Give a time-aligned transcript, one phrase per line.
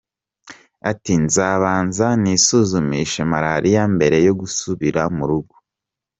[0.91, 5.55] Ati “nzabanza nisuzumishe Malariya mbere yo gusubira mu rugo.